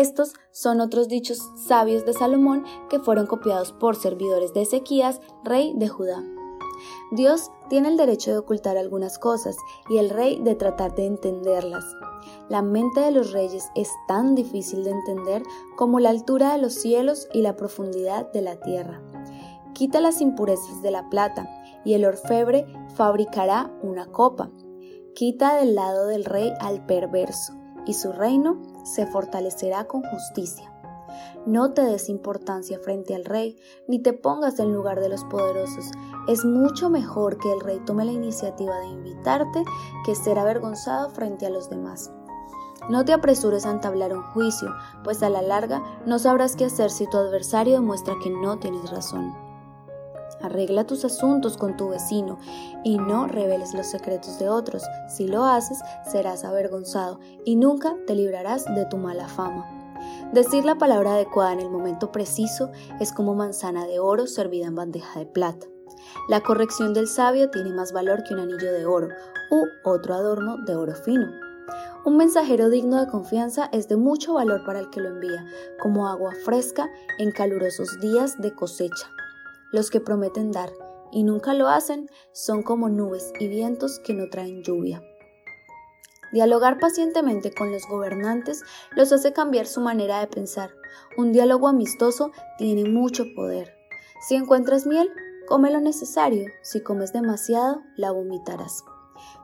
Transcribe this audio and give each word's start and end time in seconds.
Estos 0.00 0.32
son 0.50 0.80
otros 0.80 1.06
dichos 1.06 1.38
sabios 1.68 2.04
de 2.04 2.14
Salomón 2.14 2.64
que 2.90 2.98
fueron 2.98 3.28
copiados 3.28 3.70
por 3.70 3.94
servidores 3.94 4.52
de 4.52 4.62
Ezequías, 4.62 5.20
rey 5.44 5.72
de 5.76 5.86
Judá. 5.86 6.20
Dios 7.12 7.52
tiene 7.68 7.90
el 7.90 7.96
derecho 7.96 8.32
de 8.32 8.38
ocultar 8.38 8.76
algunas 8.76 9.20
cosas 9.20 9.56
y 9.88 9.98
el 9.98 10.10
rey 10.10 10.40
de 10.42 10.56
tratar 10.56 10.96
de 10.96 11.06
entenderlas. 11.06 11.84
La 12.48 12.60
mente 12.60 13.02
de 13.02 13.12
los 13.12 13.30
reyes 13.30 13.70
es 13.76 13.88
tan 14.08 14.34
difícil 14.34 14.82
de 14.82 14.90
entender 14.90 15.44
como 15.76 16.00
la 16.00 16.10
altura 16.10 16.54
de 16.54 16.58
los 16.58 16.74
cielos 16.74 17.28
y 17.32 17.42
la 17.42 17.54
profundidad 17.54 18.32
de 18.32 18.42
la 18.42 18.56
tierra. 18.56 19.00
Quita 19.74 20.00
las 20.00 20.20
impurezas 20.20 20.82
de 20.82 20.90
la 20.90 21.08
plata, 21.08 21.48
y 21.84 21.94
el 21.94 22.04
orfebre 22.04 22.66
fabricará 22.96 23.72
una 23.80 24.06
copa. 24.06 24.50
Quita 25.14 25.54
del 25.54 25.76
lado 25.76 26.08
del 26.08 26.24
rey 26.24 26.52
al 26.60 26.84
perverso, 26.84 27.52
y 27.86 27.94
su 27.94 28.12
reino 28.12 28.60
se 28.84 29.06
fortalecerá 29.06 29.84
con 29.86 30.02
justicia. 30.02 30.70
No 31.46 31.72
te 31.72 31.82
des 31.82 32.08
importancia 32.08 32.78
frente 32.78 33.14
al 33.14 33.24
rey, 33.24 33.56
ni 33.86 33.98
te 33.98 34.12
pongas 34.12 34.58
en 34.58 34.72
lugar 34.72 35.00
de 35.00 35.08
los 35.08 35.24
poderosos. 35.24 35.90
Es 36.26 36.44
mucho 36.44 36.88
mejor 36.88 37.36
que 37.38 37.52
el 37.52 37.60
rey 37.60 37.80
tome 37.84 38.04
la 38.04 38.12
iniciativa 38.12 38.78
de 38.80 38.86
invitarte 38.86 39.62
que 40.04 40.14
ser 40.14 40.38
avergonzado 40.38 41.10
frente 41.10 41.46
a 41.46 41.50
los 41.50 41.68
demás. 41.68 42.10
No 42.88 43.04
te 43.04 43.12
apresures 43.12 43.64
a 43.66 43.70
entablar 43.70 44.12
un 44.12 44.22
juicio, 44.32 44.70
pues 45.04 45.22
a 45.22 45.30
la 45.30 45.42
larga 45.42 45.82
no 46.06 46.18
sabrás 46.18 46.56
qué 46.56 46.66
hacer 46.66 46.90
si 46.90 47.06
tu 47.08 47.16
adversario 47.16 47.74
demuestra 47.74 48.14
que 48.22 48.30
no 48.30 48.58
tienes 48.58 48.90
razón. 48.90 49.34
Arregla 50.44 50.84
tus 50.84 51.06
asuntos 51.06 51.56
con 51.56 51.74
tu 51.74 51.88
vecino 51.88 52.38
y 52.84 52.98
no 52.98 53.26
reveles 53.26 53.72
los 53.72 53.86
secretos 53.86 54.38
de 54.38 54.50
otros. 54.50 54.82
Si 55.08 55.26
lo 55.26 55.44
haces, 55.44 55.78
serás 56.06 56.44
avergonzado 56.44 57.18
y 57.46 57.56
nunca 57.56 57.96
te 58.06 58.14
librarás 58.14 58.66
de 58.66 58.84
tu 58.84 58.98
mala 58.98 59.26
fama. 59.26 59.64
Decir 60.34 60.66
la 60.66 60.74
palabra 60.74 61.14
adecuada 61.14 61.54
en 61.54 61.60
el 61.60 61.70
momento 61.70 62.12
preciso 62.12 62.70
es 63.00 63.10
como 63.10 63.34
manzana 63.34 63.86
de 63.86 64.00
oro 64.00 64.26
servida 64.26 64.66
en 64.66 64.74
bandeja 64.74 65.18
de 65.18 65.24
plata. 65.24 65.66
La 66.28 66.42
corrección 66.42 66.92
del 66.92 67.08
sabio 67.08 67.48
tiene 67.48 67.70
más 67.70 67.92
valor 67.92 68.22
que 68.24 68.34
un 68.34 68.40
anillo 68.40 68.70
de 68.70 68.84
oro 68.84 69.08
u 69.50 69.64
otro 69.88 70.12
adorno 70.12 70.58
de 70.58 70.76
oro 70.76 70.94
fino. 70.94 71.30
Un 72.04 72.18
mensajero 72.18 72.68
digno 72.68 73.00
de 73.00 73.10
confianza 73.10 73.70
es 73.72 73.88
de 73.88 73.96
mucho 73.96 74.34
valor 74.34 74.62
para 74.66 74.80
el 74.80 74.90
que 74.90 75.00
lo 75.00 75.08
envía, 75.08 75.46
como 75.80 76.06
agua 76.06 76.32
fresca 76.44 76.90
en 77.18 77.30
calurosos 77.32 77.98
días 77.98 78.38
de 78.42 78.54
cosecha. 78.54 79.08
Los 79.74 79.90
que 79.90 79.98
prometen 79.98 80.52
dar 80.52 80.70
y 81.10 81.24
nunca 81.24 81.52
lo 81.52 81.68
hacen 81.68 82.08
son 82.30 82.62
como 82.62 82.88
nubes 82.88 83.32
y 83.40 83.48
vientos 83.48 83.98
que 83.98 84.14
no 84.14 84.30
traen 84.30 84.62
lluvia. 84.62 85.02
Dialogar 86.32 86.78
pacientemente 86.78 87.52
con 87.52 87.72
los 87.72 87.82
gobernantes 87.88 88.62
los 88.94 89.10
hace 89.10 89.32
cambiar 89.32 89.66
su 89.66 89.80
manera 89.80 90.20
de 90.20 90.28
pensar. 90.28 90.70
Un 91.16 91.32
diálogo 91.32 91.66
amistoso 91.66 92.30
tiene 92.56 92.88
mucho 92.88 93.24
poder. 93.34 93.74
Si 94.28 94.36
encuentras 94.36 94.86
miel, 94.86 95.10
come 95.48 95.72
lo 95.72 95.80
necesario. 95.80 96.46
Si 96.62 96.80
comes 96.80 97.12
demasiado, 97.12 97.82
la 97.96 98.12
vomitarás. 98.12 98.84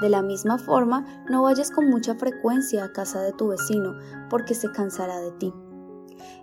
De 0.00 0.08
la 0.08 0.22
misma 0.22 0.58
forma, 0.58 1.24
no 1.30 1.44
vayas 1.44 1.70
con 1.70 1.88
mucha 1.88 2.16
frecuencia 2.16 2.82
a 2.82 2.92
casa 2.92 3.22
de 3.22 3.32
tu 3.32 3.46
vecino, 3.46 3.92
porque 4.28 4.54
se 4.54 4.72
cansará 4.72 5.20
de 5.20 5.30
ti. 5.30 5.54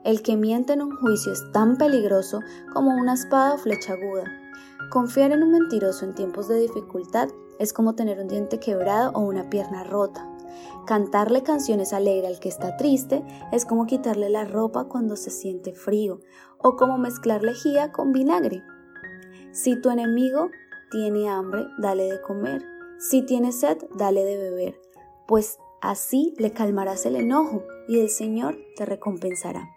El 0.04 0.22
que 0.22 0.36
miente 0.36 0.74
en 0.74 0.82
un 0.82 0.96
juicio 0.98 1.32
es 1.32 1.52
tan 1.52 1.78
peligroso 1.78 2.40
como 2.74 2.96
una 2.96 3.14
espada 3.14 3.54
o 3.54 3.58
flecha 3.58 3.94
aguda. 3.94 4.26
Confiar 4.90 5.32
en 5.32 5.44
un 5.44 5.52
mentiroso 5.52 6.06
en 6.06 6.14
tiempos 6.14 6.48
de 6.48 6.60
dificultad 6.60 7.30
es 7.60 7.74
como 7.74 7.96
tener 7.96 8.20
un 8.20 8.28
diente 8.28 8.60
quebrado 8.60 9.12
o 9.14 9.22
una 9.22 9.50
pierna 9.50 9.84
rota. 9.84 10.30
Cantarle 10.86 11.44
canciones 11.44 11.94
alegres 11.94 12.30
al 12.30 12.40
que 12.40 12.50
está 12.50 12.76
triste 12.78 13.24
es 13.52 13.66
como 13.66 13.86
quitarle 13.86 14.30
la 14.30 14.46
ropa 14.46 14.86
cuando 14.86 15.16
se 15.16 15.30
siente 15.30 15.74
frío 15.74 16.20
o 16.58 16.76
como 16.76 16.98
mezclar 16.98 17.44
lejía 17.44 17.92
con 17.92 18.12
vinagre. 18.12 18.64
Si 19.52 19.80
tu 19.80 19.90
enemigo 19.90 20.50
tiene 20.92 21.30
hambre, 21.30 21.66
dale 21.78 22.04
de 22.04 22.22
comer. 22.22 22.66
Si 23.00 23.22
tiene 23.22 23.52
sed, 23.52 23.78
dale 23.98 24.24
de 24.24 24.38
beber, 24.38 24.82
pues 25.28 25.58
así 25.84 26.34
le 26.38 26.52
calmarás 26.52 27.06
el 27.06 27.16
enojo 27.16 27.64
y 27.88 28.00
el 28.00 28.10
Señor 28.10 28.58
te 28.76 28.86
recompensará. 28.86 29.70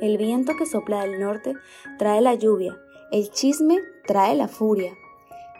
El 0.00 0.18
viento 0.18 0.52
que 0.56 0.66
sopla 0.66 1.02
del 1.02 1.18
norte 1.18 1.54
trae 1.98 2.20
la 2.20 2.34
lluvia, 2.34 2.76
el 3.10 3.30
chisme 3.30 3.78
trae 4.06 4.34
la 4.36 4.48
furia, 4.48 4.92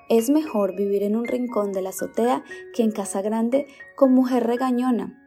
es 0.08 0.28
mejor 0.28 0.76
vivir 0.76 1.02
en 1.02 1.16
un 1.16 1.24
rincón 1.24 1.72
de 1.72 1.80
la 1.80 1.88
azotea 1.88 2.44
que 2.74 2.82
en 2.82 2.90
casa 2.90 3.22
grande 3.22 3.66
con 3.96 4.12
mujer 4.12 4.46
regañona. 4.46 5.18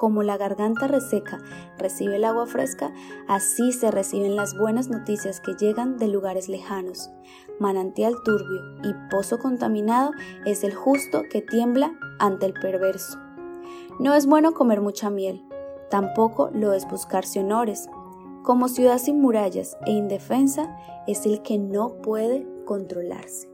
Como 0.00 0.22
la 0.22 0.38
garganta 0.38 0.86
reseca 0.86 1.42
recibe 1.76 2.16
el 2.16 2.24
agua 2.24 2.46
fresca, 2.46 2.90
así 3.28 3.70
se 3.70 3.90
reciben 3.90 4.34
las 4.34 4.56
buenas 4.56 4.88
noticias 4.88 5.42
que 5.42 5.52
llegan 5.52 5.98
de 5.98 6.08
lugares 6.08 6.48
lejanos. 6.48 7.10
Manantial 7.58 8.14
turbio 8.24 8.62
y 8.82 8.94
pozo 9.10 9.38
contaminado 9.38 10.12
es 10.46 10.64
el 10.64 10.74
justo 10.74 11.24
que 11.30 11.42
tiembla 11.42 11.92
ante 12.18 12.46
el 12.46 12.54
perverso. 12.54 13.18
No 13.98 14.14
es 14.14 14.24
bueno 14.24 14.52
comer 14.52 14.80
mucha 14.80 15.10
miel, 15.10 15.44
tampoco 15.90 16.48
lo 16.54 16.72
es 16.72 16.88
buscarse 16.88 17.40
honores. 17.40 17.86
Como 18.42 18.68
ciudad 18.68 18.96
sin 18.96 19.20
murallas 19.20 19.76
e 19.84 19.90
indefensa 19.90 20.78
es 21.06 21.26
el 21.26 21.42
que 21.42 21.58
no 21.58 22.00
puede 22.00 22.46
controlarse. 22.64 23.50